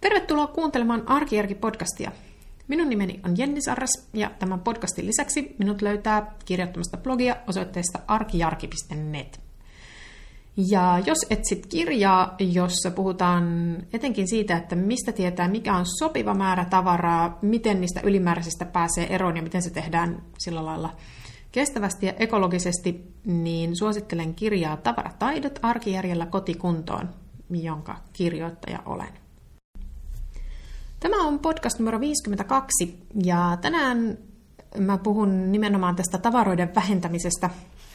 [0.00, 2.10] Tervetuloa kuuntelemaan Arkijärki-podcastia.
[2.68, 9.40] Minun nimeni on Jenni Sarras ja tämän podcastin lisäksi minut löytää kirjoittamasta blogia osoitteesta arkijarki.net.
[10.56, 16.64] Ja jos etsit kirjaa, jossa puhutaan etenkin siitä, että mistä tietää, mikä on sopiva määrä
[16.64, 20.96] tavaraa, miten niistä ylimääräisistä pääsee eroon ja miten se tehdään sillä lailla
[21.52, 27.08] kestävästi ja ekologisesti, niin suosittelen kirjaa Tavarataidot arkijärjellä kotikuntoon,
[27.50, 29.29] jonka kirjoittaja olen.
[31.00, 34.18] Tämä on podcast numero 52 ja tänään
[34.78, 37.50] mä puhun nimenomaan tästä tavaroiden vähentämisestä,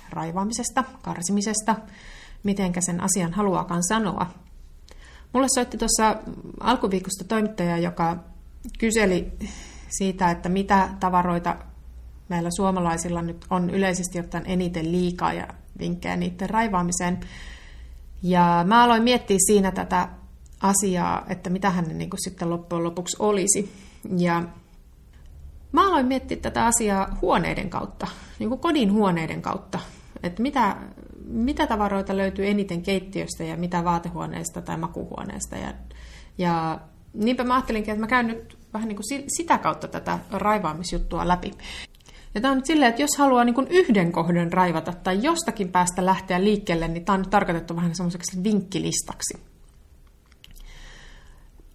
[0.09, 1.75] raivaamisesta, karsimisesta,
[2.43, 4.31] mitenkä sen asian haluakaan sanoa.
[5.33, 6.15] Mulle soitti tuossa
[6.59, 8.17] alkuviikosta toimittaja, joka
[8.79, 9.31] kyseli
[9.89, 11.55] siitä, että mitä tavaroita
[12.29, 15.47] meillä suomalaisilla nyt on yleisesti ottaen eniten liikaa ja
[15.79, 17.19] vinkkejä niiden raivaamiseen.
[18.23, 20.09] Ja mä aloin miettiä siinä tätä
[20.65, 23.73] asiaa, että mitä hän niin kuin sitten loppujen lopuksi olisi.
[24.17, 24.43] Ja
[25.71, 28.07] mä aloin miettiä tätä asiaa huoneiden kautta,
[28.39, 29.79] niin kuin kodin huoneiden kautta,
[30.23, 30.75] että mitä,
[31.25, 35.55] mitä tavaroita löytyy eniten keittiöstä ja mitä vaatehuoneesta tai makuhuoneesta.
[35.55, 35.73] Ja,
[36.37, 36.79] ja
[37.13, 41.53] niinpä mä ajattelinkin, että mä käyn nyt vähän niin kuin sitä kautta tätä raivaamisjuttua läpi.
[42.35, 46.05] Ja tämä on nyt silleen, että jos haluaa niin yhden kohdan raivata tai jostakin päästä
[46.05, 49.54] lähteä liikkeelle, niin tämä on nyt tarkoitettu vähän semmoiseksi vinkkilistaksi.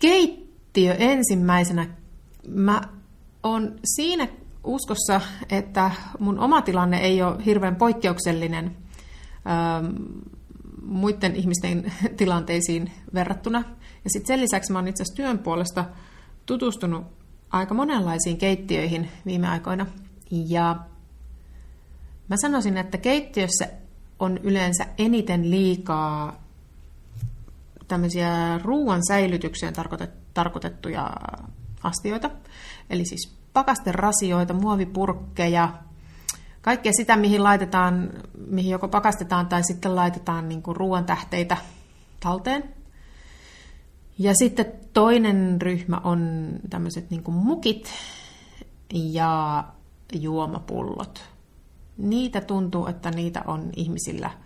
[0.00, 1.86] Keittiö ensimmäisenä.
[2.48, 2.80] Mä
[3.42, 4.28] on siinä
[4.64, 5.20] uskossa,
[5.50, 8.76] että mun oma tilanne ei ole hirveän poikkeuksellinen
[9.46, 9.86] ähm,
[10.82, 13.58] muiden ihmisten tilanteisiin verrattuna.
[14.04, 15.84] Ja sitten sen lisäksi mä oon itse asiassa työn puolesta
[16.46, 17.06] tutustunut
[17.50, 19.86] aika monenlaisiin keittiöihin viime aikoina.
[20.30, 20.76] Ja
[22.28, 23.68] mä sanoisin, että keittiössä
[24.18, 26.39] on yleensä eniten liikaa
[27.90, 29.74] tämmöisiä ruoan säilytykseen
[30.34, 31.10] tarkoitettuja
[31.82, 32.30] astioita.
[32.90, 35.74] Eli siis pakasterasioita, muovipurkkeja,
[36.62, 38.10] kaikkea sitä, mihin laitetaan,
[38.46, 41.56] mihin joko pakastetaan tai sitten laitetaan niin ruoan tähteitä
[42.20, 42.74] talteen.
[44.18, 47.90] Ja sitten toinen ryhmä on tämmöiset niin mukit
[48.92, 49.64] ja
[50.12, 51.24] juomapullot.
[51.98, 54.30] Niitä tuntuu, että niitä on ihmisillä–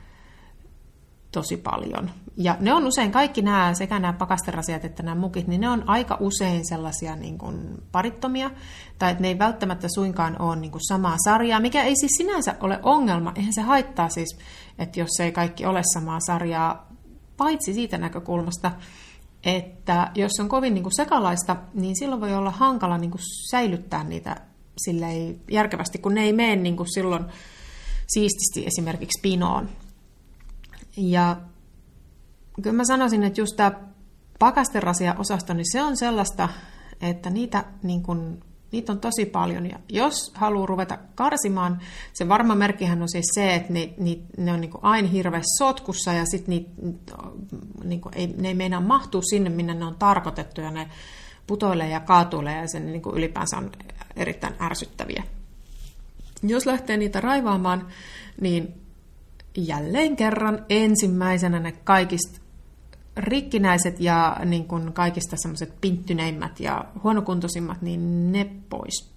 [1.34, 2.11] tosi paljon.
[2.37, 5.89] Ja ne on usein, kaikki nämä, sekä nämä pakasterasiat että nämä mukit, niin ne on
[5.89, 7.56] aika usein sellaisia niin kuin
[7.93, 8.50] parittomia,
[8.99, 12.55] tai että ne ei välttämättä suinkaan ole niin kuin samaa sarjaa, mikä ei siis sinänsä
[12.61, 13.33] ole ongelma.
[13.37, 14.39] Eihän se haittaa siis,
[14.78, 16.89] että jos ei kaikki ole samaa sarjaa,
[17.37, 18.73] paitsi siitä näkökulmasta,
[19.44, 24.05] että jos on kovin niin kuin sekalaista, niin silloin voi olla hankala niin kuin säilyttää
[24.05, 24.37] niitä
[25.50, 27.25] järkevästi, kun ne ei mene niin kuin silloin
[28.06, 29.69] siististi esimerkiksi pinoon.
[30.97, 31.37] Ja
[32.62, 33.72] kyllä mä sanoisin, että just tämä
[34.38, 36.49] pakasterasia-osasto, niin se on sellaista,
[37.00, 39.71] että niitä, niin kun, niitä on tosi paljon.
[39.71, 41.81] Ja jos haluaa ruveta karsimaan,
[42.12, 43.94] se varma merkkihän on siis se, että ne,
[44.37, 46.66] ne, on niin aina hirveässä sotkussa ja sitten
[47.84, 50.88] niin ei, ne ei meinaa mahtua sinne, minne ne on tarkoitettu ja ne
[51.47, 53.72] putoilee ja kaatuilee ja sen niin ylipäänsä on
[54.16, 55.22] erittäin ärsyttäviä.
[56.43, 57.88] Jos lähtee niitä raivaamaan,
[58.41, 58.84] niin
[59.56, 62.41] jälleen kerran ensimmäisenä ne kaikista
[63.16, 69.14] rikkinäiset ja niin kuin kaikista semmoiset pinttyneimmät ja huonokuntoisimmat, niin ne pois.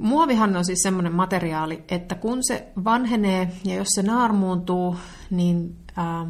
[0.00, 4.96] Muovihan on siis semmoinen materiaali, että kun se vanhenee ja jos se naarmuuntuu,
[5.30, 6.26] niin ää,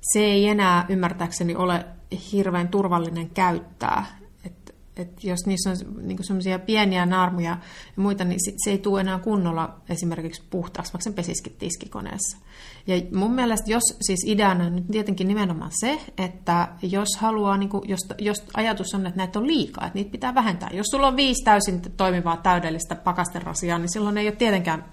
[0.00, 1.86] se ei enää ymmärtääkseni ole
[2.32, 4.06] hirveän turvallinen käyttää
[4.96, 7.50] että jos niissä on niin semmoisia pieniä naarmuja
[7.96, 12.38] ja muita, niin sit se ei tule enää kunnolla esimerkiksi puhtaaksi, vaikka sen pesiskin tiskikoneessa.
[12.86, 17.68] Ja mun mielestä, jos siis ideana on nyt tietenkin nimenomaan se, että jos haluaa, niin
[17.68, 20.70] kuin, jos, jos ajatus on, että näitä on liikaa, että niitä pitää vähentää.
[20.72, 24.84] Jos sulla on viisi täysin toimivaa täydellistä pakasterasiaa, niin silloin ei ole tietenkään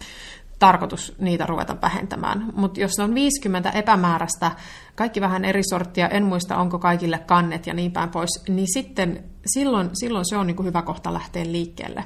[0.62, 2.50] tarkoitus niitä ruveta vähentämään.
[2.56, 4.52] Mutta jos on 50 epämääräistä,
[4.96, 9.24] kaikki vähän eri sorttia, en muista onko kaikille kannet ja niin päin pois, niin sitten
[9.46, 12.04] silloin, silloin se on niin kuin hyvä kohta lähteä liikkeelle.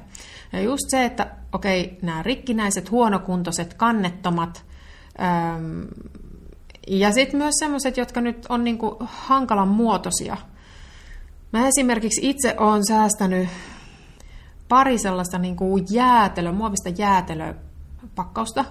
[0.54, 4.66] Ja just se, että okei, nämä rikkinäiset, huonokuntoiset, kannettomat,
[5.22, 5.88] äm,
[6.88, 10.38] ja sitten myös sellaiset, jotka nyt on niin kuin hankalan muotoisia.
[11.54, 13.50] Mä esimerkiksi itse olen säästänyt
[14.68, 17.56] pari sellaista niin kuin jäätelö, muovista jäätelöä
[18.16, 18.66] pakkausta.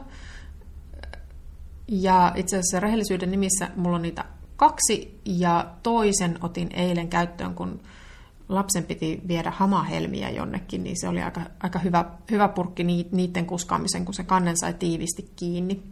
[1.88, 4.24] Ja itse asiassa rehellisyyden nimissä mulla on niitä
[4.56, 7.80] kaksi ja toisen otin eilen käyttöön, kun
[8.48, 14.04] lapsen piti viedä hamahelmiä jonnekin, niin se oli aika, aika hyvä, hyvä purkki niiden kuskaamisen,
[14.04, 15.82] kun se kannen sai tiivisti kiinni.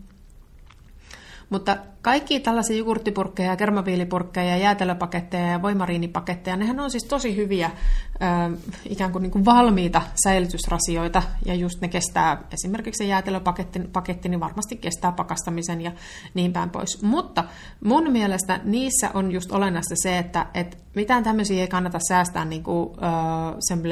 [1.52, 8.52] Mutta kaikki tällaisia jogurttipurkkeja, kermaviilipurkkeja, ja jäätelöpaketteja ja voimariinipaketteja, nehän on siis tosi hyviä äh,
[8.88, 14.40] ikään kuin, niin kuin valmiita säilytysrasioita, ja just ne kestää, esimerkiksi se jäätelöpaketti paketti, niin
[14.40, 15.93] varmasti kestää pakastamisen ja
[16.34, 17.02] niin päin pois.
[17.02, 17.44] Mutta
[17.84, 22.62] mun mielestä niissä on just olennaista se, että, että mitään tämmöisiä ei kannata säästää niin
[22.62, 22.90] kuin,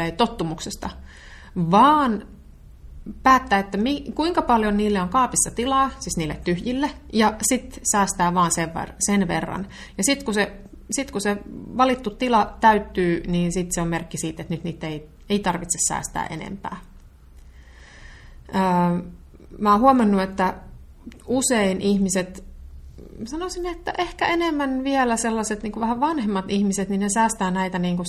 [0.00, 0.90] äh, tottumuksesta,
[1.56, 2.26] vaan
[3.22, 8.34] päättää, että mi, kuinka paljon niille on kaapissa tilaa, siis niille tyhjille, ja sitten säästää
[8.34, 9.66] vaan sen, ver, sen verran.
[9.98, 10.52] Ja sitten kun, se,
[10.90, 11.36] sit kun se
[11.76, 15.78] valittu tila täyttyy, niin sitten se on merkki siitä, että nyt niitä ei, ei tarvitse
[15.88, 16.76] säästää enempää.
[18.54, 19.10] Öö,
[19.58, 20.54] mä oon huomannut, että
[21.26, 22.44] usein ihmiset,
[23.24, 27.78] sanoisin, että ehkä enemmän vielä sellaiset niin kuin vähän vanhemmat ihmiset, niin ne säästää näitä
[27.78, 28.06] niin kuin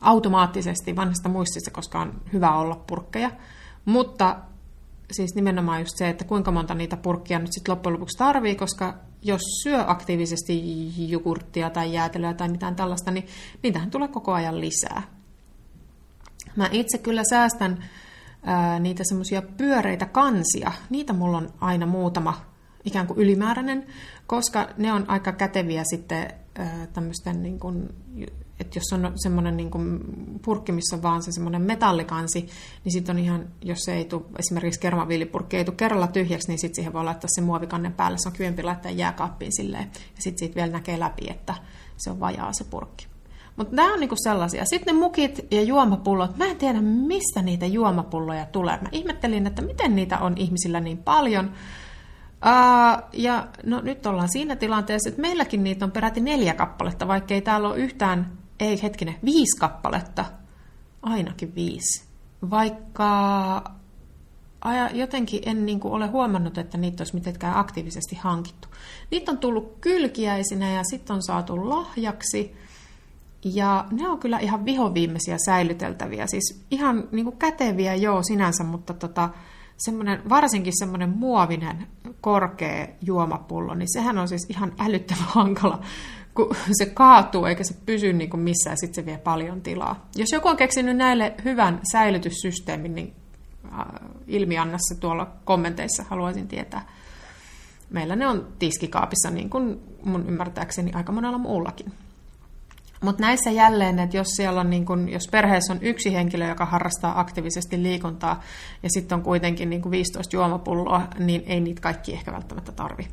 [0.00, 3.30] automaattisesti vanhasta muistista, koska on hyvä olla purkkeja–
[3.86, 4.36] mutta
[5.12, 8.94] siis nimenomaan just se, että kuinka monta niitä purkkia nyt sitten loppujen lopuksi tarvii, koska
[9.22, 13.26] jos syö aktiivisesti jogurttia tai jäätelöä tai mitään tällaista, niin
[13.62, 15.02] niitähän tulee koko ajan lisää.
[16.56, 17.84] Mä itse kyllä säästän
[18.42, 20.72] ää, niitä semmoisia pyöreitä kansia.
[20.90, 22.46] Niitä mulla on aina muutama
[22.84, 23.86] ikään kuin ylimääräinen,
[24.26, 26.34] koska ne on aika käteviä sitten
[26.92, 27.88] tämmöisten niin kuin
[28.60, 29.70] että jos on semmoinen niin
[30.44, 32.48] purkki, missä on vaan se semmoinen metallikansi,
[32.84, 36.58] niin sitten on ihan, jos se ei tule, esimerkiksi kermaviilipurkki ei tule kerralla tyhjäksi, niin
[36.58, 40.38] sitten siihen voi laittaa se muovikannen päälle, se on kyvempi laittaa jääkaappiin silleen, ja sitten
[40.38, 41.54] siitä vielä näkee läpi, että
[41.96, 43.06] se on vajaa se purkki.
[43.56, 44.64] Mutta nämä on niinku sellaisia.
[44.64, 48.78] Sitten ne mukit ja juomapullot, mä en tiedä mistä niitä juomapulloja tulee.
[48.82, 51.46] Mä ihmettelin, että miten niitä on ihmisillä niin paljon.
[51.46, 57.34] Uh, ja no nyt ollaan siinä tilanteessa, että meilläkin niitä on peräti neljä kappaletta, vaikka
[57.34, 60.24] ei täällä ole yhtään ei hetkinen, viisi kappaletta,
[61.02, 62.04] ainakin viisi.
[62.50, 63.76] Vaikka
[64.92, 68.68] jotenkin en niin kuin ole huomannut, että niitä olisi mitenkään aktiivisesti hankittu.
[69.10, 72.56] Niitä on tullut kylkiäisinä ja sitten on saatu lahjaksi.
[73.44, 76.26] Ja ne on kyllä ihan vihoviimeisiä säilyteltäviä.
[76.26, 79.28] Siis ihan niin kuin käteviä joo sinänsä, mutta tota,
[79.76, 81.86] semmoinen, varsinkin semmoinen muovinen
[82.20, 85.80] korkea juomapullo, niin sehän on siis ihan älyttömän hankala
[86.78, 90.08] se kaatuu eikä se pysy niin kuin missään, sitten se vie paljon tilaa.
[90.16, 93.14] Jos joku on keksinyt näille hyvän säilytyssysteemin, niin
[93.64, 93.86] äh,
[94.26, 96.88] ilmiannassa tuolla kommenteissa haluaisin tietää.
[97.90, 101.92] Meillä ne on tiskikaapissa, niin kuin mun ymmärtääkseni aika monella muullakin.
[103.00, 106.64] Mutta näissä jälleen, että jos siellä on, niin kun, jos perheessä on yksi henkilö, joka
[106.64, 108.42] harrastaa aktiivisesti liikuntaa,
[108.82, 113.08] ja sitten on kuitenkin niin 15 juomapulloa, niin ei niitä kaikki ehkä välttämättä tarvi.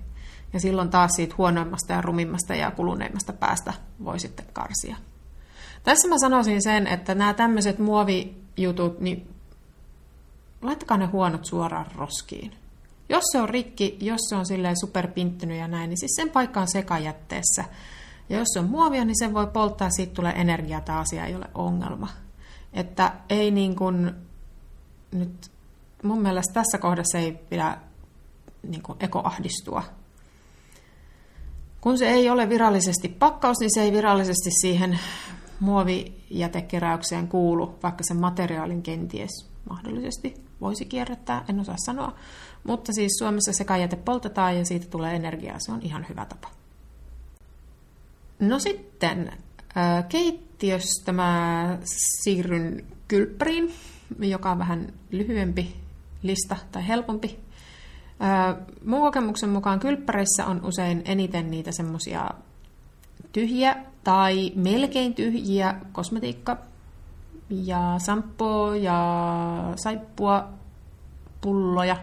[0.53, 3.73] Ja silloin taas siitä huonoimmasta ja rumimmasta ja kuluneimmasta päästä
[4.03, 4.95] voi sitten karsia.
[5.83, 9.29] Tässä mä sanoisin sen, että nämä tämmöiset muovijutut, niin
[10.61, 12.55] laittakaa ne huonot suoraan roskiin.
[13.09, 16.61] Jos se on rikki, jos se on silleen superpinttynyt ja näin, niin siis sen paikka
[16.61, 17.63] on sekajätteessä.
[18.29, 21.35] Ja jos se on muovia, niin sen voi polttaa, siitä tulee energiaa, tämä asia ei
[21.35, 22.09] ole ongelma.
[22.73, 24.11] Että ei niin kuin,
[25.11, 25.51] nyt
[26.03, 27.77] mun mielestä tässä kohdassa ei pidä
[28.63, 29.83] niin kuin ekoahdistua,
[31.83, 34.99] kun se ei ole virallisesti pakkaus, niin se ei virallisesti siihen
[35.59, 42.15] muovijätekeräykseen kuulu, vaikka sen materiaalin kenties mahdollisesti voisi kierrättää, en osaa sanoa.
[42.63, 46.49] Mutta siis Suomessa sekajäte poltetaan ja siitä tulee energiaa, se on ihan hyvä tapa.
[48.39, 49.31] No sitten
[50.09, 51.77] keittiöstä mä
[52.23, 53.73] siirryn kylppäriin,
[54.19, 55.75] joka on vähän lyhyempi
[56.21, 57.39] lista tai helpompi
[58.85, 62.29] Mun kokemuksen mukaan kylppäreissä on usein eniten niitä semmoisia
[63.31, 66.57] tyhjiä tai melkein tyhjiä kosmetiikka
[67.49, 70.49] ja sampo ja saippua
[71.41, 71.97] pulloja.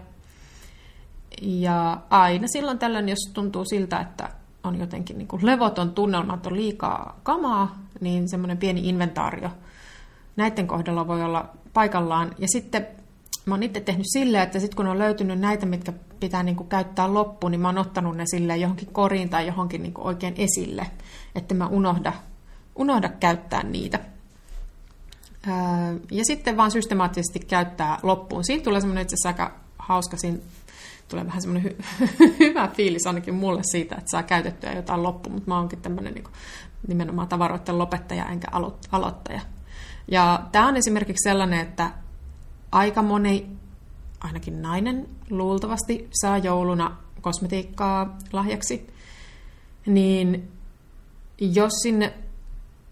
[1.43, 4.29] Ja aina silloin tällöin, jos tuntuu siltä, että
[4.65, 9.51] on jotenkin niin kuin levoton tunnelma, että on liikaa kamaa, niin semmoinen pieni inventaario
[10.37, 12.35] näiden kohdalla voi olla paikallaan.
[12.39, 12.87] Ja sitten
[13.51, 16.69] mä oon itse tehnyt silleen, että sitten kun on löytynyt näitä, mitkä pitää niin kuin
[16.69, 20.35] käyttää loppuun, niin mä oon ottanut ne silleen johonkin koriin tai johonkin niin kuin oikein
[20.39, 20.87] esille,
[21.35, 22.13] että mä unohda,
[22.77, 23.99] unohda käyttää niitä.
[26.11, 28.45] ja sitten vaan systemaattisesti käyttää loppuun.
[28.45, 30.39] Siinä tulee semmoinen itse asiassa aika hauska, siinä
[31.09, 31.85] tulee vähän semmoinen hy-
[32.41, 36.25] hyvä fiilis ainakin mulle siitä, että saa käytettyä jotain loppuun, mutta mä oonkin tämmöinen niin
[36.89, 38.49] nimenomaan tavaroiden lopettaja enkä
[38.93, 39.41] aloittaja.
[40.09, 41.91] Ja tämä on esimerkiksi sellainen, että
[42.73, 43.47] aika moni,
[44.21, 48.87] ainakin nainen, luultavasti saa jouluna kosmetiikkaa lahjaksi,
[49.87, 50.49] niin
[51.41, 52.15] jos sinne,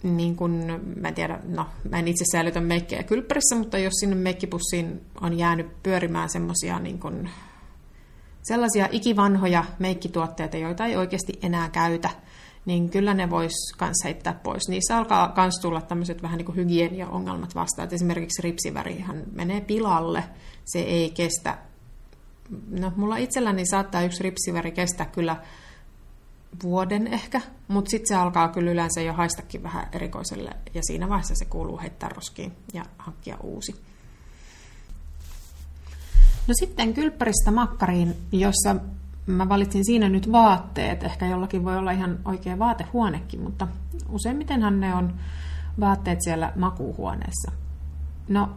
[0.03, 4.17] niin kun, mä en tiedä, no mä en itse säilytä meikkejä kylppärissä, mutta jos sinne
[4.17, 7.29] meikkipussiin on jäänyt pyörimään semmosia niin kun,
[8.43, 12.11] sellaisia ikivanhoja meikkituotteita, joita ei oikeasti enää käytä,
[12.69, 14.69] niin kyllä ne vois kans heittää pois.
[14.69, 17.87] Niissä alkaa kans tulla tämmöiset vähän niin kuin hygienia-ongelmat vastaan.
[17.87, 20.25] Et esimerkiksi ripsivärihän menee pilalle,
[20.65, 21.59] se ei kestä.
[22.71, 25.37] No, mulla itselläni saattaa yksi ripsiväri kestää kyllä
[26.63, 31.35] vuoden ehkä, mutta sitten se alkaa kyllä yleensä jo haistakin vähän erikoiselle, ja siinä vaiheessa
[31.35, 33.73] se kuuluu heittää roskiin ja hankkia uusi.
[36.47, 38.77] No sitten kylppäristä makkariin, jossa
[39.29, 41.03] mä valitsin siinä nyt vaatteet.
[41.03, 43.69] Ehkä jollakin voi olla ihan oikea vaatehuonekin, mutta
[44.09, 45.15] useimmitenhan ne on
[45.81, 47.53] vaatteet siellä makuuhuoneessa.
[48.29, 48.49] No,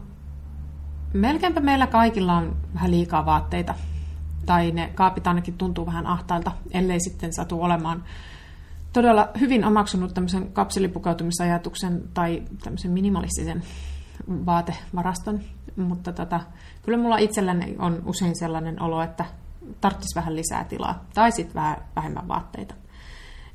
[1.12, 3.74] melkeinpä meillä kaikilla on vähän liikaa vaatteita.
[4.46, 8.04] Tai ne kaapit ainakin tuntuu vähän ahtailta, ellei sitten satu olemaan
[8.92, 13.62] todella hyvin omaksunut tämmöisen kapselipukeutumisajatuksen tai tämmöisen minimalistisen
[14.28, 15.40] vaatevaraston.
[15.76, 16.40] Mutta tota,
[16.82, 19.24] kyllä mulla itselläni on usein sellainen olo, että
[19.80, 22.74] tarvitsisi vähän lisää tilaa tai sitten vähän vähemmän vaatteita.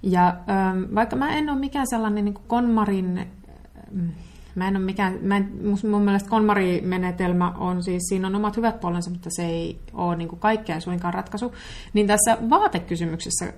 [0.03, 4.09] Ja ähm, vaikka mä en ole mikään sellainen niin konmarin, ähm,
[4.55, 5.51] mä en ole mikään, mä en,
[5.89, 10.27] mun mielestä konmarimenetelmä on siis, siinä on omat hyvät puolensa, mutta se ei ole niin
[10.27, 10.39] kuin
[10.79, 11.53] suinkaan ratkaisu,
[11.93, 13.53] niin tässä vaatekysymyksessä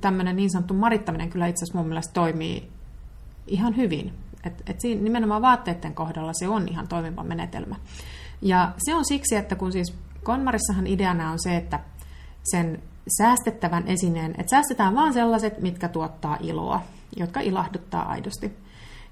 [0.00, 2.68] tämmöinen niin sanottu marittaminen kyllä itse asiassa mun mielestä toimii
[3.46, 4.12] ihan hyvin.
[4.44, 7.76] Et, et siinä nimenomaan vaatteiden kohdalla se on ihan toimiva menetelmä.
[8.42, 9.94] Ja se on siksi, että kun siis
[10.24, 11.80] Konmarissahan ideana on se, että
[12.42, 12.82] sen
[13.18, 16.82] säästettävän esineen, että säästetään vain sellaiset, mitkä tuottaa iloa,
[17.16, 18.52] jotka ilahduttaa aidosti.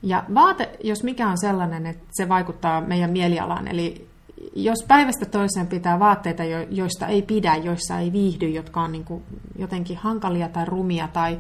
[0.03, 4.09] Ja vaate, jos mikä on sellainen, että se vaikuttaa meidän mielialaan, eli
[4.55, 9.23] jos päivästä toiseen pitää vaatteita, joista ei pidä, joissa ei viihdy, jotka on niin kuin
[9.59, 11.39] jotenkin hankalia tai rumia tai,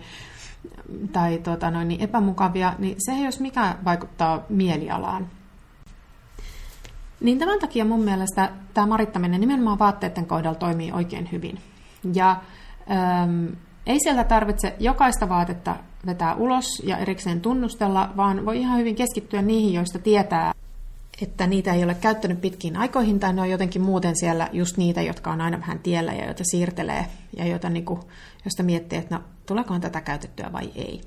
[1.12, 5.28] tai tota noin, niin epämukavia, niin se jos mikä vaikuttaa mielialaan.
[7.20, 11.58] Niin tämän takia mun mielestä tämä marittaminen nimenomaan vaatteiden kohdalla toimii oikein hyvin.
[12.14, 12.30] Ja
[12.90, 13.46] ähm,
[13.86, 19.42] ei sieltä tarvitse jokaista vaatetta vetää ulos ja erikseen tunnustella, vaan voi ihan hyvin keskittyä
[19.42, 20.54] niihin, joista tietää,
[21.22, 25.02] että niitä ei ole käyttänyt pitkiin aikoihin tai ne on jotenkin muuten siellä just niitä,
[25.02, 28.00] jotka on aina vähän tiellä ja joita siirtelee ja joita, niin kuin,
[28.44, 31.00] josta miettii, että no, tuleekohan tätä käytettyä vai ei.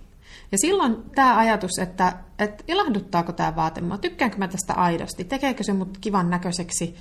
[0.53, 5.63] Ja silloin tämä ajatus, että, että ilahduttaako tämä vaate mua, tykkäänkö mä tästä aidosti, tekeekö
[5.63, 6.95] se mut kivan näköiseksi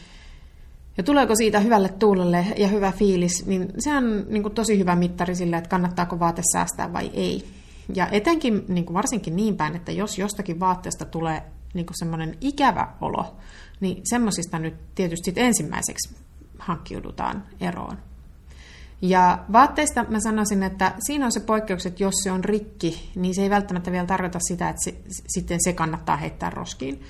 [0.97, 4.97] ja tuleeko siitä hyvälle tuulelle ja hyvä fiilis, niin se on niin kuin tosi hyvä
[4.97, 7.49] mittari sille, että kannattaako vaate säästää vai ei.
[7.94, 11.42] Ja etenkin niin kuin varsinkin niin päin, että jos jostakin vaatteesta tulee
[11.75, 13.37] niin kuin semmoinen ikävä olo,
[13.80, 16.16] niin semmoisista nyt tietysti ensimmäiseksi
[16.59, 17.97] hankkiudutaan eroon.
[19.02, 23.35] Ja vaatteista mä sanoisin, että siinä on se poikkeus, että jos se on rikki, niin
[23.35, 24.94] se ei välttämättä vielä tarkoita sitä, että se,
[25.28, 27.02] sitten se kannattaa heittää roskiin.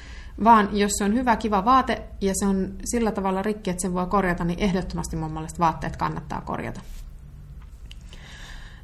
[0.45, 3.95] Vaan jos se on hyvä, kiva vaate ja se on sillä tavalla rikki, että sen
[3.95, 6.81] voi korjata, niin ehdottomasti mun mielestä vaatteet kannattaa korjata.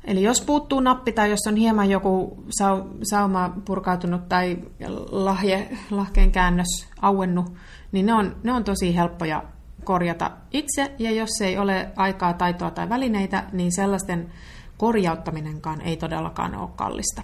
[0.05, 2.45] Eli jos puuttuu nappi tai jos on hieman joku
[3.03, 4.59] sauma purkautunut tai
[5.11, 7.53] lahje, lahkeen käännös auennut,
[7.93, 9.43] niin ne on, ne on tosi helppoja
[9.89, 14.33] korjata itse, ja jos ei ole aikaa, taitoa tai välineitä, niin sellaisten
[14.77, 17.23] korjauttaminenkaan ei todellakaan ole kallista.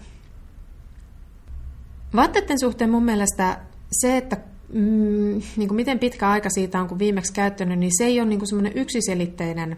[2.16, 3.60] Vaatteiden suhteen mun mielestä
[3.92, 4.36] se, että
[4.72, 8.28] mm, niin kuin miten pitkä aika siitä on, kun viimeksi käyttänyt, niin se ei ole
[8.28, 9.76] niin semmoinen yksiselitteinen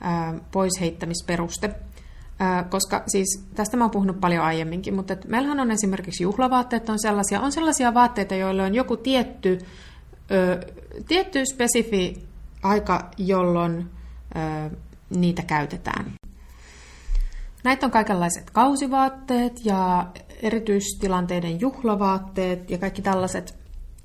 [0.00, 1.74] ää, poisheittämisperuste.
[2.38, 6.98] Ää, koska siis, tästä mä oon puhunut paljon aiemminkin, mutta meillähän on esimerkiksi juhlavaatteet on
[6.98, 9.58] sellaisia, on sellaisia vaatteita, joilla on joku tietty
[10.30, 10.60] ö,
[11.08, 12.26] tietty spesifi
[12.62, 13.90] aika, jolloin
[14.36, 14.76] ö,
[15.10, 16.12] niitä käytetään.
[17.64, 20.06] Näitä on kaikenlaiset kausivaatteet ja
[20.42, 23.54] erityistilanteiden juhlavaatteet ja kaikki tällaiset.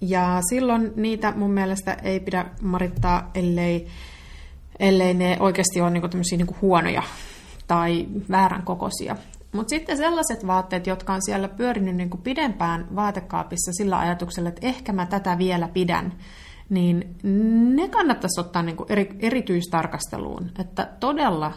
[0.01, 3.87] Ja silloin niitä mun mielestä ei pidä marittaa, ellei,
[4.79, 6.07] ellei ne oikeasti ole niinku
[6.37, 7.03] niinku huonoja
[7.67, 9.15] tai väärän kokoisia.
[9.51, 14.67] Mutta sitten sellaiset vaatteet, jotka on siellä pyörinyt niin kuin pidempään vaatekaapissa sillä ajatuksella, että
[14.67, 16.13] ehkä mä tätä vielä pidän,
[16.69, 17.15] niin
[17.75, 20.51] ne kannattaisi ottaa niin kuin eri, erityistarkasteluun.
[20.59, 21.53] Että todella,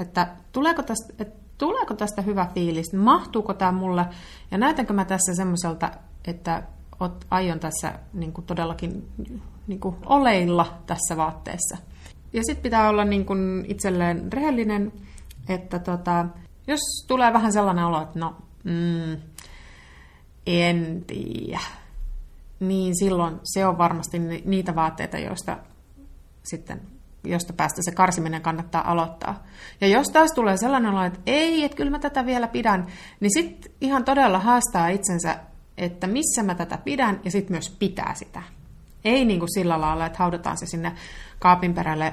[0.00, 4.06] että tuleeko tästä, että tuleeko tästä hyvä fiilis, mahtuuko tämä mulle,
[4.50, 5.90] ja näytänkö mä tässä semmoiselta,
[6.24, 6.62] että
[7.00, 9.08] ot, aion tässä niin kuin todellakin
[9.66, 11.76] niin kuin oleilla tässä vaatteessa.
[12.32, 14.92] Ja sitten pitää olla niin kuin itselleen rehellinen,
[15.48, 16.26] että tota,
[16.66, 19.20] jos tulee vähän sellainen olo, että no, mm,
[20.46, 21.60] en tiedä,
[22.60, 25.58] niin silloin se on varmasti niitä vaatteita, joista
[26.42, 26.80] sitten
[27.24, 29.42] josta päästä se karsiminen kannattaa aloittaa.
[29.80, 32.86] Ja jos taas tulee sellainen olo, että ei, että kyllä mä tätä vielä pidän,
[33.20, 35.36] niin sitten ihan todella haastaa itsensä,
[35.78, 38.42] että missä mä tätä pidän, ja sitten myös pitää sitä.
[39.04, 40.92] Ei niin kuin sillä lailla, että haudataan se sinne
[41.38, 42.12] kaapin perälle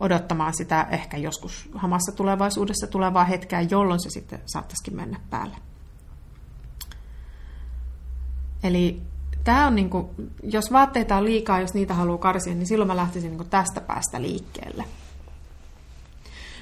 [0.00, 5.56] odottamaan sitä ehkä joskus hamassa tulevaisuudessa tulevaa hetkeä, jolloin se sitten saattaisikin mennä päälle.
[8.62, 9.00] Eli
[9.44, 10.06] tämä on niin kuin,
[10.42, 14.22] jos vaatteita on liikaa, jos niitä haluaa karsia, niin silloin mä lähtisin niin tästä päästä
[14.22, 14.84] liikkeelle.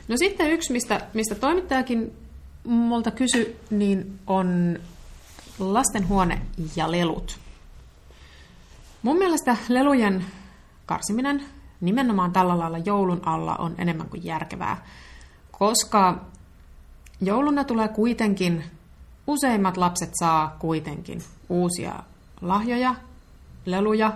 [0.09, 2.13] No sitten yksi, mistä, mistä toimittajakin
[2.65, 4.79] multa kysy, niin on
[5.59, 6.43] lastenhuone
[6.77, 7.39] ja lelut.
[9.03, 10.25] Mun mielestä lelujen
[10.87, 11.45] karsiminen
[11.81, 14.87] nimenomaan tällä lailla joulun alla on enemmän kuin järkevää,
[15.51, 16.25] koska
[17.21, 18.65] jouluna tulee kuitenkin,
[19.27, 22.03] useimmat lapset saa kuitenkin uusia
[22.41, 22.95] lahjoja,
[23.67, 24.13] leluja,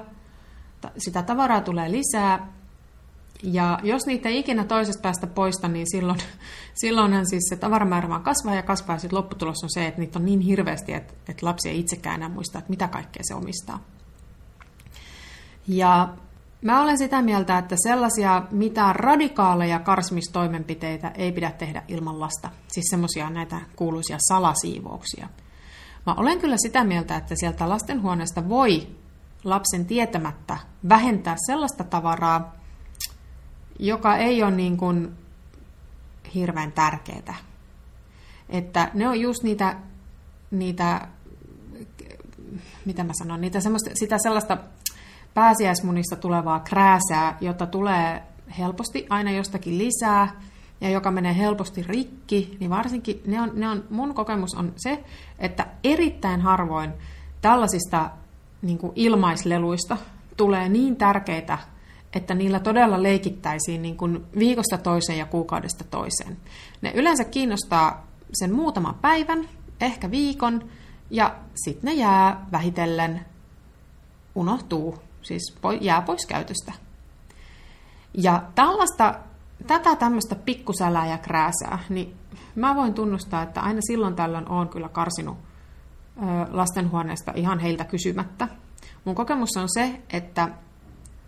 [0.98, 2.52] sitä tavaraa tulee lisää,
[3.42, 6.18] ja jos niitä ei ikinä toisesta päästä poista, niin silloin,
[6.82, 10.18] silloinhan siis se tavaramäärä vaan kasvaa ja kasvaa, ja sitten lopputulos on se, että niitä
[10.18, 13.84] on niin hirveästi, että, että lapsi ei itsekään enää muista, että mitä kaikkea se omistaa.
[15.68, 16.08] Ja
[16.62, 22.50] mä olen sitä mieltä, että sellaisia mitään radikaaleja karsimistoimenpiteitä ei pidä tehdä ilman lasta.
[22.68, 25.28] Siis semmoisia näitä kuuluisia salasiivouksia.
[26.06, 28.88] Mä olen kyllä sitä mieltä, että sieltä lastenhuoneesta voi
[29.44, 32.56] lapsen tietämättä vähentää sellaista tavaraa,
[33.78, 35.16] joka ei ole niin kuin
[36.34, 37.34] hirveän tärkeää.
[38.48, 39.76] Että ne on just niitä,
[40.50, 41.08] niitä
[42.84, 44.58] mitä mä sanon, niitä semmoista, sitä sellaista
[45.34, 48.22] pääsiäismunista tulevaa krääsää, jota tulee
[48.58, 50.40] helposti aina jostakin lisää
[50.80, 55.04] ja joka menee helposti rikki, niin varsinkin ne on, ne on, mun kokemus on se,
[55.38, 56.92] että erittäin harvoin
[57.40, 58.10] tällaisista
[58.62, 59.96] niin kuin ilmaisleluista
[60.36, 61.58] tulee niin tärkeitä,
[62.12, 66.36] että niillä todella leikittäisiin niin kuin viikosta toiseen ja kuukaudesta toiseen.
[66.82, 69.48] Ne yleensä kiinnostaa sen muutaman päivän,
[69.80, 70.68] ehkä viikon,
[71.10, 73.20] ja sitten ne jää vähitellen,
[74.34, 76.72] unohtuu siis jää pois käytöstä.
[78.14, 79.14] Ja tällaista,
[79.66, 82.14] tätä tämmöistä pikkusälää ja krääsää, niin
[82.54, 85.38] mä voin tunnustaa, että aina silloin tällöin on kyllä karsinut
[86.50, 88.48] lastenhuoneesta ihan heiltä kysymättä.
[89.04, 90.48] Mun kokemus on se, että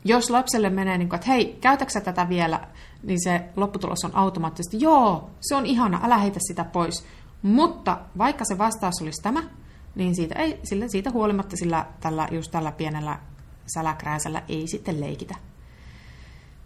[0.04, 2.60] jos lapselle menee niin kuin, että hei, käytäksä tätä vielä,
[3.02, 7.04] niin se lopputulos on automaattisesti, joo, se on ihana, älä heitä sitä pois.
[7.42, 9.42] Mutta vaikka se vastaus olisi tämä,
[9.94, 13.18] niin siitä, ei, sillä, siitä huolimatta sillä, tällä, just tällä pienellä
[13.66, 15.34] säläkrääsällä ei sitten leikitä.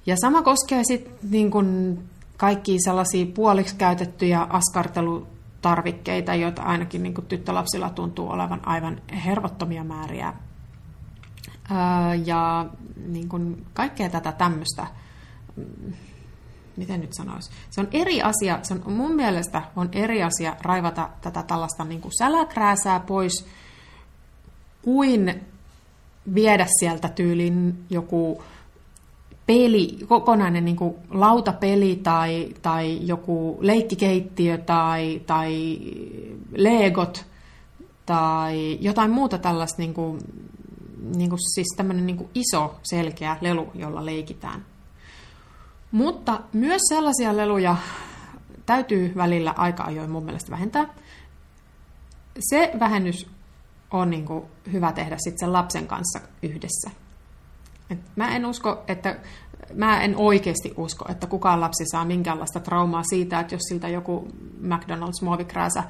[0.07, 1.99] Ja sama koskee sitten niin kun
[2.37, 10.35] kaikki sellaisia puoliksi käytettyjä askartelutarvikkeita, joita ainakin niin tyttölapsilla tuntuu olevan aivan hervottomia määriä.
[12.25, 12.67] ja
[13.07, 14.87] niin kun kaikkea tätä tämmöistä,
[15.57, 15.93] mm,
[16.77, 21.09] miten nyt sanoisi, se on eri asia, se on, mun mielestä on eri asia raivata
[21.21, 23.47] tätä tällaista niin kuin säläkrääsää pois
[24.83, 25.47] kuin
[26.35, 28.43] viedä sieltä tyylin joku
[29.47, 35.79] peli, kokonainen niin kuin lautapeli tai, tai joku leikkikeittiö tai, tai
[36.57, 37.27] legot
[38.07, 40.19] tai jotain muuta tällaista niin kuin,
[41.17, 44.65] niin kuin siis tämmöinen niin kuin iso selkeä lelu, jolla leikitään.
[45.93, 47.77] Mutta myös sellaisia leluja
[48.67, 50.95] täytyy välillä aika ajoin mun mielestä vähentää.
[52.41, 53.27] Se vähennys
[53.91, 56.91] on niin kuin hyvä tehdä sitten sen lapsen kanssa yhdessä.
[57.91, 59.17] Et mä en usko, että
[59.75, 64.29] mä en oikeasti usko, että kukaan lapsi saa minkäänlaista traumaa siitä, että jos siltä joku
[64.63, 65.85] McDonald's muovikrääsä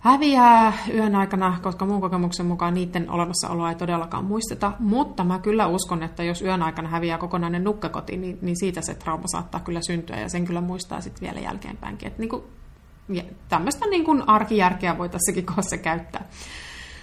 [0.00, 4.72] häviää yön aikana, koska mun kokemuksen mukaan niiden olemassaoloa ei todellakaan muisteta.
[4.78, 8.94] Mutta mä kyllä uskon, että jos yön aikana häviää kokonainen nukkakoti, niin, niin siitä se
[8.94, 12.12] trauma saattaa kyllä syntyä ja sen kyllä muistaa sitten vielä jälkeenpäinkin.
[12.18, 12.42] Niin kuin,
[13.48, 16.24] tämmöistä niin arkijärkeä voi tässäkin kohdassa käyttää.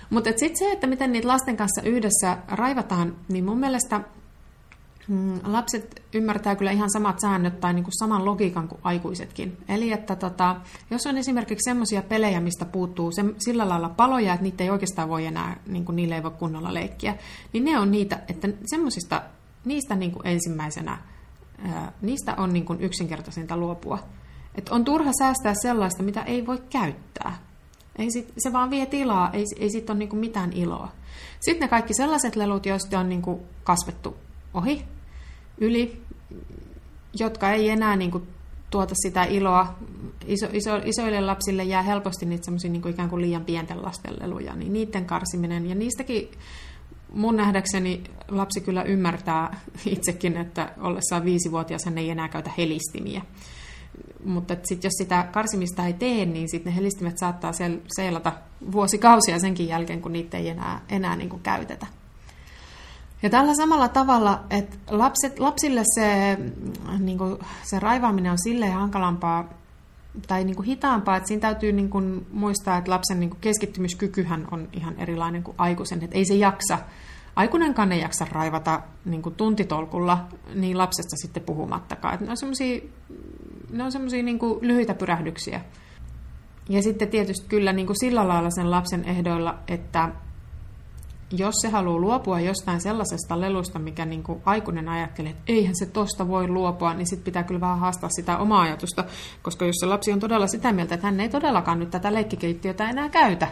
[0.10, 4.02] Mutta sitten se, että miten niitä lasten kanssa yhdessä raivataan, niin mun mielestä
[5.08, 9.58] mm, lapset ymmärtää kyllä ihan samat säännöt tai niinku saman logiikan kuin aikuisetkin.
[9.68, 10.56] Eli että tota,
[10.92, 15.10] jos on esimerkiksi semmoisia pelejä, mistä puuttuu se, sillä lailla paloja, että niitä ei oikeastaan
[15.10, 17.16] voi enää, niinku, niille ei voi kunnolla leikkiä,
[17.54, 19.22] niin ne on niitä, että semmoisista,
[19.66, 20.98] niistä niinku ensimmäisenä,
[21.64, 24.00] ää, niistä on niinku yksinkertaisinta luopua.
[24.56, 27.38] Et on turha säästää sellaista, mitä ei voi käyttää.
[27.98, 30.92] Ei sit, se vaan vie tilaa, ei, ei siitä ole niinku mitään iloa.
[31.40, 34.18] Sitten ne kaikki sellaiset lelut, joista on niinku kasvettu
[34.54, 34.86] ohi,
[35.58, 36.02] yli,
[37.20, 38.22] jotka ei enää niinku
[38.70, 39.76] tuota sitä iloa.
[40.26, 44.74] Iso, iso, isoille lapsille jää helposti niitä niinku ikään kuin liian pienten lasten leluja, niin
[44.74, 45.70] niiden karsiminen.
[45.70, 46.32] Ja niistäkin
[47.14, 53.22] mun nähdäkseni lapsi kyllä ymmärtää itsekin, että ollessaan viisivuotias hän ei enää käytä helistimiä
[54.26, 57.52] mutta sit jos sitä karsimista ei tee, niin sitten ne helistimet saattaa
[57.96, 58.34] seilata
[58.72, 61.88] vuosikausia senkin jälkeen, kun niitä ei enää, enää niin kuin käytetä.
[63.24, 66.38] Ja tällä samalla tavalla, että lapset, lapsille se,
[67.00, 69.50] niin kuin, se raivaaminen on silleen hankalampaa
[70.28, 74.48] tai niin kuin hitaampaa, että siinä täytyy niin kuin muistaa, että lapsen niin kuin keskittymiskykyhän
[74.52, 76.80] on ihan erilainen kuin aikuisen, että ei se jaksa.
[77.36, 82.14] Aikuinenkaan ei jaksa raivata niin kuin tuntitolkulla, niin lapsesta sitten puhumattakaan.
[82.14, 82.82] Että ne on semmoisia
[83.72, 85.62] ne on semmoisia niin lyhyitä pyrähdyksiä.
[86.70, 90.10] Ja sitten tietysti kyllä niin kuin sillä lailla sen lapsen ehdoilla, että
[91.32, 95.86] jos se haluaa luopua jostain sellaisesta lelusta, mikä niin kuin aikuinen ajattelee, että eihän se
[95.86, 99.04] tosta voi luopua, niin sitten pitää kyllä vähän haastaa sitä omaa ajatusta,
[99.42, 102.90] koska jos se lapsi on todella sitä mieltä, että hän ei todellakaan nyt tätä leikkikeittiötä
[102.90, 103.48] enää käytä,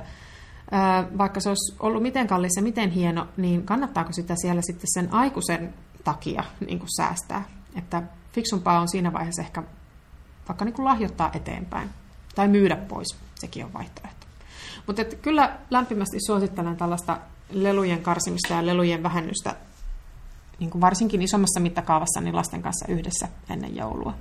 [1.17, 5.13] vaikka se olisi ollut miten kallis ja miten hieno, niin kannattaako sitä siellä sitten sen
[5.13, 5.73] aikuisen
[6.04, 7.45] takia niin kuin säästää?
[7.75, 9.63] Että fiksumpaa on siinä vaiheessa ehkä
[10.47, 11.89] vaikka niin kuin lahjoittaa eteenpäin
[12.36, 14.25] tai myydä pois, sekin on vaihtoehto.
[14.88, 17.17] Mutta kyllä lämpimästi suosittelen tällaista
[17.49, 19.55] lelujen karsimista ja lelujen vähennystä
[20.60, 24.13] niin kuin varsinkin isommassa mittakaavassa niin lasten kanssa yhdessä ennen joulua.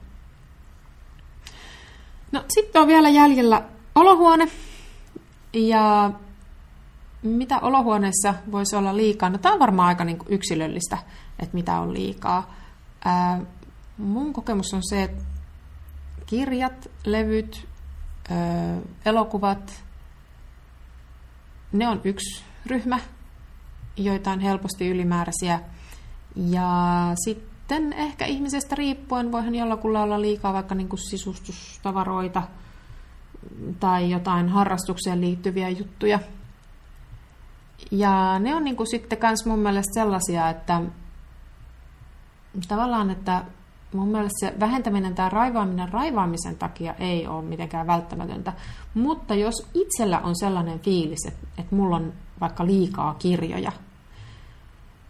[2.32, 3.62] No sitten on vielä jäljellä
[3.94, 4.48] olohuone.
[5.52, 6.10] Ja
[7.22, 9.30] mitä olohuoneessa voisi olla liikaa?
[9.30, 10.98] No tämä on varmaan aika niin yksilöllistä,
[11.38, 12.54] että mitä on liikaa.
[13.04, 13.40] Ää,
[13.98, 15.24] mun kokemus on se, että
[16.26, 17.68] kirjat, levyt,
[18.30, 19.84] ää, elokuvat,
[21.72, 22.98] ne on yksi ryhmä,
[23.96, 25.60] joita on helposti ylimääräisiä.
[26.36, 32.42] Ja sitten ehkä ihmisestä riippuen voihan jollakulla olla liikaa vaikka niin sisustustavaroita
[33.80, 36.18] tai jotain harrastukseen liittyviä juttuja.
[37.90, 40.82] Ja ne on niin sitten kans mun mielestä sellaisia, että
[42.68, 43.44] tavallaan, että
[43.94, 48.52] mun mielestä se vähentäminen tai raivaaminen raivaamisen takia ei ole mitenkään välttämätöntä.
[48.94, 53.72] Mutta jos itsellä on sellainen fiilis, että, että mulla on vaikka liikaa kirjoja,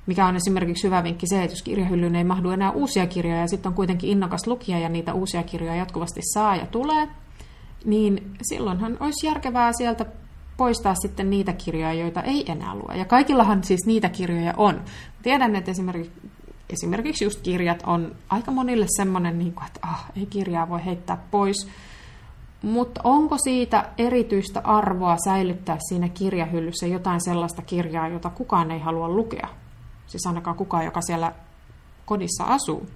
[0.07, 3.49] mikä on esimerkiksi hyvä vinkki se, että jos kirjahyllyyn ei mahdu enää uusia kirjoja ja
[3.49, 7.09] sitten on kuitenkin innokas lukija ja niitä uusia kirjoja jatkuvasti saa ja tulee,
[7.85, 10.07] niin silloinhan olisi järkevää sieltä
[10.57, 12.97] poistaa sitten niitä kirjoja, joita ei enää lue.
[12.97, 14.81] Ja kaikillahan siis niitä kirjoja on.
[15.23, 16.12] Tiedän, että esimerkiksi,
[16.75, 21.69] esimerkiksi just kirjat on aika monille semmoinen, niin että ah, ei kirjaa voi heittää pois.
[22.63, 29.09] Mutta onko siitä erityistä arvoa säilyttää siinä kirjahyllyssä jotain sellaista kirjaa, jota kukaan ei halua
[29.09, 29.49] lukea?
[30.07, 31.33] Siis ainakaan kukaan, joka siellä
[32.05, 32.87] kodissa asuu.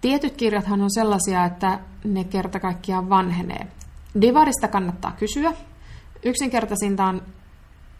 [0.00, 3.66] Tietyt kirjathan on sellaisia, että ne kerta kaikkiaan vanhenee.
[4.20, 5.52] Divarista kannattaa kysyä.
[6.22, 7.22] Yksinkertaisinta on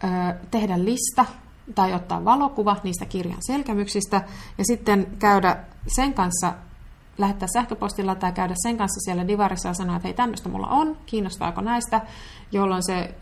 [0.03, 0.07] ö,
[0.51, 1.25] tehdä lista
[1.75, 4.21] tai ottaa valokuva niistä kirjan selkämyksistä
[4.57, 6.53] ja sitten käydä sen kanssa,
[7.17, 10.97] lähettää sähköpostilla tai käydä sen kanssa siellä divarissa ja sanoa, että hei tämmöistä mulla on,
[11.05, 12.01] kiinnostaako näistä,
[12.51, 13.15] jolloin se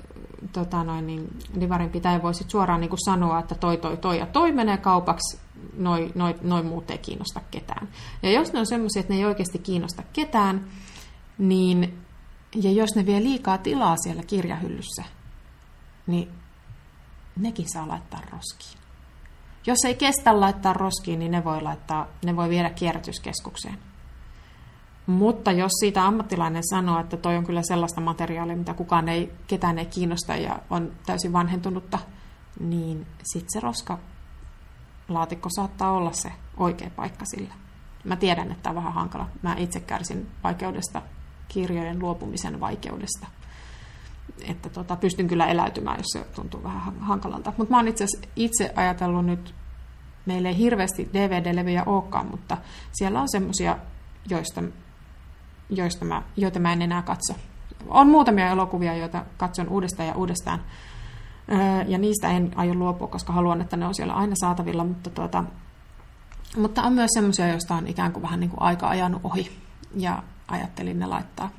[0.54, 4.26] tota noin, niin divarin pitäjä voisi suoraan niin kuin sanoa, että toi, toi, toi ja
[4.26, 5.38] toi menee kaupaksi,
[5.78, 7.88] noin noi, noi muut ei kiinnosta ketään.
[8.24, 10.66] Ja jos ne on semmoisia, että ne ei oikeasti kiinnosta ketään,
[11.38, 12.00] niin
[12.56, 15.04] ja jos ne vie liikaa tilaa siellä kirjahyllyssä,
[16.08, 16.30] niin
[17.39, 18.82] nekin saa laittaa roskiin.
[19.67, 23.78] Jos ei kestä laittaa roskiin, niin ne voi, laittaa, ne voi viedä kierrätyskeskukseen.
[25.08, 29.80] Mutta jos siitä ammattilainen sanoo, että toi on kyllä sellaista materiaalia, mitä kukaan ei, ketään
[29.80, 32.00] ei kiinnosta ja on täysin vanhentunutta,
[32.60, 34.00] niin sitten se roska
[35.10, 37.54] laatikko saattaa olla se oikea paikka sillä.
[38.04, 39.28] Mä tiedän, että tämä on vähän hankala.
[39.41, 41.02] Mä itse kärsin vaikeudesta,
[41.48, 43.28] kirjojen luopumisen vaikeudesta.
[44.48, 47.54] Että tota, pystyn kyllä eläytymään, jos se tuntuu vähän hankalalta.
[47.58, 49.56] Mutta mä oon itse, itse ajatellut nyt,
[50.26, 52.58] meillä ei hirveästi DVD-levyjä olekaan, mutta
[52.91, 53.78] siellä on semmoisia,
[54.30, 54.63] joista
[55.69, 57.34] joista mä, joita mä en enää katso.
[57.88, 60.62] On muutamia elokuvia, joita katson uudestaan ja uudestaan,
[61.88, 65.43] ja niistä en aio luopua, koska haluan, että ne on siellä aina saatavilla, mutta, tuota,
[66.58, 69.52] mutta on myös semmoisia, joista on ikään kuin vähän niin kuin aika ajanut ohi,
[69.95, 71.50] ja ajattelin ne laittaa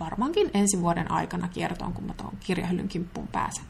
[0.00, 3.64] varmaankin ensi vuoden aikana kiertoon, kun mä tuon kirjahyllyn kimppuun pääsen.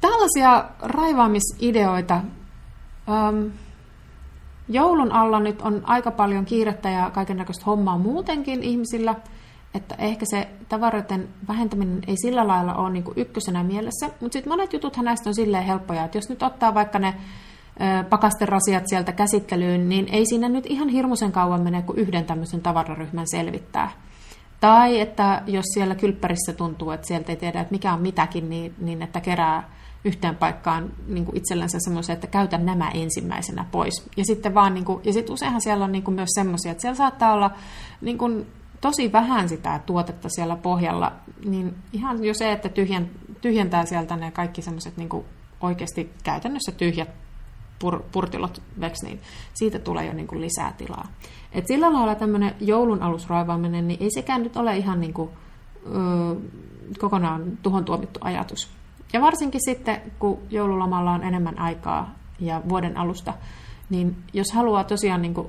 [0.00, 2.20] Tällaisia raivaamisideoita.
[3.08, 3.50] Um,
[4.68, 9.14] Joulun alla nyt on aika paljon kiirettä ja kaiken näköistä hommaa muutenkin ihmisillä,
[9.74, 14.52] että ehkä se tavaroiden vähentäminen ei sillä lailla ole niin kuin ykkösenä mielessä, mutta sitten
[14.52, 17.14] monet jututhan näistä on silleen helppoja, että jos nyt ottaa vaikka ne
[18.10, 23.26] pakasterasiat sieltä käsittelyyn, niin ei siinä nyt ihan hirmuisen kauan mene kuin yhden tämmöisen tavararyhmän
[23.30, 23.90] selvittää.
[24.66, 28.74] Tai että jos siellä kylppärissä tuntuu, että sieltä ei tiedä, että mikä on mitäkin, niin,
[28.78, 29.70] niin että kerää
[30.04, 34.06] yhteen paikkaan niin kuin itsellensä semmoisen, että käytän nämä ensimmäisenä pois.
[34.16, 36.82] Ja sitten vaan, niin kuin, ja sitten useinhan siellä on niin kuin myös semmoisia, että
[36.82, 37.50] siellä saattaa olla
[38.00, 38.46] niin kuin,
[38.80, 41.12] tosi vähän sitä tuotetta siellä pohjalla,
[41.44, 45.08] niin ihan jo se, että tyhjen, tyhjentää sieltä ne kaikki semmoiset niin
[45.60, 47.25] oikeasti käytännössä tyhjät
[47.78, 49.20] pur, purtilot veksi, niin
[49.54, 51.08] siitä tulee jo niin kuin lisää tilaa.
[51.52, 55.30] Et sillä lailla tämmöinen joulun alusraivaaminen, niin ei sekään nyt ole ihan niin kuin,
[55.86, 56.36] ö,
[56.98, 58.68] kokonaan tuhon tuomittu ajatus.
[59.12, 63.34] Ja varsinkin sitten, kun joululomalla on enemmän aikaa ja vuoden alusta,
[63.90, 65.48] niin jos haluaa tosiaan niin kuin,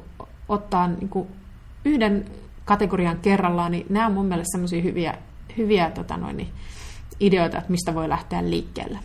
[0.50, 1.28] ottaa niin kuin,
[1.86, 2.26] yhden
[2.66, 5.18] kategorian kerrallaan, niin nämä on mun mielestä sellaisia hyviä,
[5.58, 6.52] hyviä tota noin,
[7.20, 9.00] ideoita, että mistä voi lähteä liikkeelle.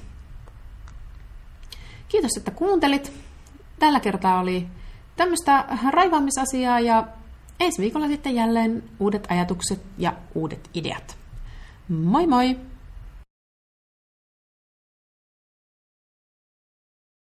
[2.12, 3.12] Kiitos, että kuuntelit.
[3.79, 4.66] Tällä kertaa oli
[5.16, 7.07] tämmöistä raivaamisasiaa ja
[7.61, 11.16] ensi viikolla sitten jälleen uudet ajatukset ja uudet ideat.
[11.88, 12.57] Moi moi!